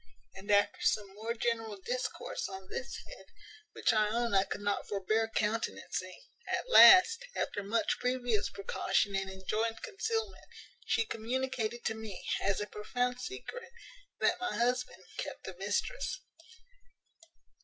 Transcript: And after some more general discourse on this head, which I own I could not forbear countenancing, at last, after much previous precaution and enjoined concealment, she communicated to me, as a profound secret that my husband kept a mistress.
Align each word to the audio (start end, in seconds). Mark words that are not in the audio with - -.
And 0.33 0.49
after 0.49 0.79
some 0.81 1.13
more 1.13 1.35
general 1.35 1.77
discourse 1.77 2.49
on 2.49 2.67
this 2.71 2.97
head, 3.07 3.25
which 3.73 3.93
I 3.93 4.07
own 4.09 4.33
I 4.33 4.45
could 4.45 4.61
not 4.61 4.87
forbear 4.87 5.27
countenancing, 5.35 6.19
at 6.47 6.67
last, 6.71 7.23
after 7.35 7.61
much 7.61 7.99
previous 7.99 8.49
precaution 8.49 9.15
and 9.15 9.29
enjoined 9.29 9.83
concealment, 9.83 10.45
she 10.87 11.05
communicated 11.05 11.85
to 11.85 11.93
me, 11.93 12.25
as 12.41 12.59
a 12.59 12.65
profound 12.65 13.19
secret 13.21 13.69
that 14.19 14.39
my 14.39 14.55
husband 14.57 15.03
kept 15.17 15.47
a 15.47 15.53
mistress. 15.59 16.19